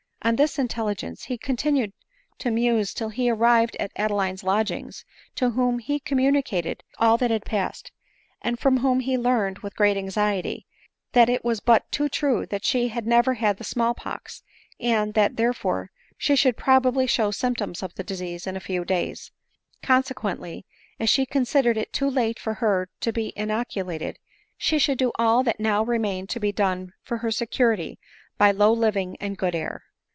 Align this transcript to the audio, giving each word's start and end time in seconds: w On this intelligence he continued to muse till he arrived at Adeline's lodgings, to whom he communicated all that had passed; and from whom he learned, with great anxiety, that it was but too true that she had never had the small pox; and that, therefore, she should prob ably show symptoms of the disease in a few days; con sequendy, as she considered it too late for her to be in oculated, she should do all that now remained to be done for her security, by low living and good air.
w 0.23 0.29
On 0.29 0.35
this 0.35 0.59
intelligence 0.59 1.23
he 1.25 1.37
continued 1.37 1.93
to 2.37 2.51
muse 2.51 2.93
till 2.93 3.09
he 3.09 3.27
arrived 3.27 3.75
at 3.79 3.91
Adeline's 3.95 4.43
lodgings, 4.43 5.03
to 5.33 5.49
whom 5.49 5.79
he 5.79 5.99
communicated 5.99 6.83
all 6.99 7.17
that 7.17 7.31
had 7.31 7.43
passed; 7.43 7.91
and 8.39 8.59
from 8.59 8.77
whom 8.77 8.99
he 8.99 9.17
learned, 9.17 9.59
with 9.59 9.75
great 9.75 9.97
anxiety, 9.97 10.67
that 11.13 11.27
it 11.27 11.43
was 11.43 11.59
but 11.59 11.91
too 11.91 12.07
true 12.07 12.45
that 12.45 12.63
she 12.63 12.89
had 12.89 13.07
never 13.07 13.33
had 13.33 13.57
the 13.57 13.63
small 13.63 13.95
pox; 13.95 14.43
and 14.79 15.15
that, 15.15 15.37
therefore, 15.37 15.89
she 16.19 16.35
should 16.35 16.55
prob 16.55 16.85
ably 16.85 17.07
show 17.07 17.31
symptoms 17.31 17.81
of 17.81 17.95
the 17.95 18.03
disease 18.03 18.45
in 18.45 18.55
a 18.55 18.59
few 18.59 18.85
days; 18.85 19.31
con 19.81 20.03
sequendy, 20.03 20.65
as 20.99 21.09
she 21.09 21.25
considered 21.25 21.77
it 21.77 21.91
too 21.91 22.07
late 22.09 22.37
for 22.37 22.53
her 22.53 22.89
to 22.99 23.11
be 23.11 23.29
in 23.29 23.49
oculated, 23.49 24.19
she 24.55 24.77
should 24.77 24.99
do 24.99 25.11
all 25.15 25.41
that 25.41 25.59
now 25.59 25.81
remained 25.83 26.29
to 26.29 26.39
be 26.39 26.51
done 26.51 26.93
for 27.01 27.17
her 27.17 27.31
security, 27.31 27.97
by 28.37 28.51
low 28.51 28.71
living 28.71 29.17
and 29.19 29.35
good 29.35 29.55
air. 29.55 29.81